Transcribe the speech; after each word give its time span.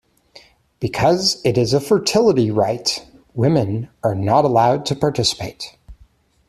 Because 0.79 1.39
it 1.45 1.59
is 1.59 1.73
a 1.75 1.79
fertility 1.79 2.49
rite, 2.49 3.05
women 3.35 3.87
are 4.03 4.15
not 4.15 4.45
allowed 4.45 4.83
to 4.87 4.95
participate. 4.95 5.77